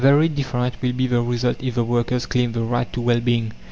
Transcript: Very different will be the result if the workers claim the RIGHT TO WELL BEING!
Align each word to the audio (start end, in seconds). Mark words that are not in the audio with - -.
Very 0.01 0.29
different 0.29 0.81
will 0.81 0.93
be 0.93 1.05
the 1.05 1.21
result 1.21 1.61
if 1.61 1.75
the 1.75 1.83
workers 1.83 2.25
claim 2.25 2.53
the 2.53 2.63
RIGHT 2.63 2.91
TO 2.91 3.01
WELL 3.01 3.19
BEING! 3.19 3.53